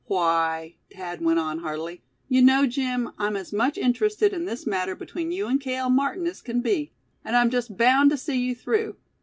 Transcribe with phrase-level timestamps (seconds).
[0.07, 4.95] "Why," Thad went on, heartily, "you know, Jim, I'm as much interested in this matter
[4.95, 6.91] between you and Cale Martin as can be.
[7.23, 8.95] And I'm just bound to see you through.